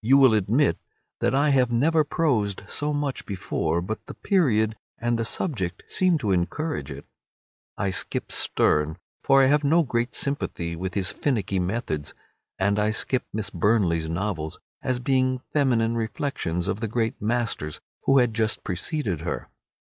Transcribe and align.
You 0.00 0.16
will 0.16 0.32
admit 0.32 0.78
that 1.20 1.34
I 1.34 1.50
have 1.50 1.70
never 1.70 2.02
prosed 2.02 2.62
so 2.66 2.94
much 2.94 3.26
before, 3.26 3.82
but 3.82 4.06
the 4.06 4.14
period 4.14 4.74
and 4.98 5.18
the 5.18 5.24
subject 5.26 5.82
seem 5.86 6.16
to 6.20 6.32
encourage 6.32 6.90
it. 6.90 7.04
I 7.76 7.90
skip 7.90 8.32
Sterne, 8.32 8.96
for 9.22 9.42
I 9.42 9.48
have 9.48 9.62
no 9.62 9.82
great 9.82 10.14
sympathy 10.14 10.76
with 10.76 10.94
his 10.94 11.12
finicky 11.12 11.58
methods. 11.58 12.14
And 12.58 12.78
I 12.78 12.90
skip 12.90 13.24
Miss 13.34 13.50
Burney's 13.50 14.08
novels, 14.08 14.58
as 14.80 14.98
being 14.98 15.42
feminine 15.52 15.94
reflections 15.94 16.66
of 16.66 16.80
the 16.80 16.88
great 16.88 17.20
masters 17.20 17.80
who 18.04 18.16
had 18.16 18.32
just 18.32 18.64
preceded 18.64 19.20
her. 19.20 19.50